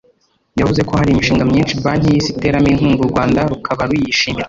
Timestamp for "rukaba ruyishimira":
3.51-4.39